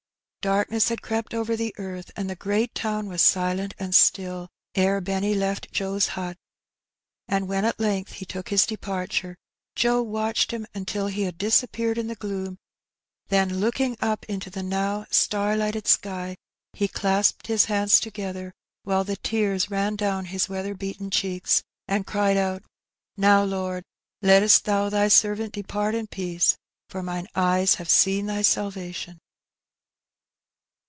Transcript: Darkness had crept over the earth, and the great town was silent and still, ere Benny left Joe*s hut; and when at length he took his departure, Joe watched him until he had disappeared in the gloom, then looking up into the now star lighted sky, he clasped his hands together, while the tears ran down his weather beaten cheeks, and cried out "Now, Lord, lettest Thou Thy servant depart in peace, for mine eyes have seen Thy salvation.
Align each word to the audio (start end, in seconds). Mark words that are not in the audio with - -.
Darkness 0.43 0.89
had 0.89 1.03
crept 1.03 1.35
over 1.35 1.55
the 1.55 1.71
earth, 1.77 2.09
and 2.15 2.27
the 2.27 2.35
great 2.35 2.73
town 2.73 3.07
was 3.07 3.21
silent 3.21 3.75
and 3.77 3.93
still, 3.93 4.49
ere 4.73 4.99
Benny 4.99 5.35
left 5.35 5.71
Joe*s 5.71 6.07
hut; 6.17 6.35
and 7.27 7.47
when 7.47 7.63
at 7.63 7.79
length 7.79 8.13
he 8.13 8.25
took 8.25 8.49
his 8.49 8.65
departure, 8.65 9.37
Joe 9.75 10.01
watched 10.01 10.49
him 10.49 10.65
until 10.73 11.05
he 11.05 11.21
had 11.25 11.37
disappeared 11.37 11.99
in 11.99 12.07
the 12.07 12.15
gloom, 12.15 12.57
then 13.27 13.59
looking 13.59 13.95
up 13.99 14.25
into 14.25 14.49
the 14.49 14.63
now 14.63 15.05
star 15.11 15.55
lighted 15.55 15.85
sky, 15.85 16.35
he 16.73 16.87
clasped 16.87 17.45
his 17.45 17.65
hands 17.65 17.99
together, 17.99 18.51
while 18.81 19.03
the 19.03 19.17
tears 19.17 19.69
ran 19.69 19.95
down 19.95 20.25
his 20.25 20.49
weather 20.49 20.73
beaten 20.73 21.11
cheeks, 21.11 21.61
and 21.87 22.07
cried 22.07 22.35
out 22.35 22.63
"Now, 23.15 23.43
Lord, 23.43 23.83
lettest 24.23 24.65
Thou 24.65 24.89
Thy 24.89 25.07
servant 25.07 25.53
depart 25.53 25.93
in 25.93 26.07
peace, 26.07 26.57
for 26.89 27.03
mine 27.03 27.27
eyes 27.35 27.75
have 27.75 27.91
seen 27.91 28.25
Thy 28.25 28.41
salvation. 28.41 29.19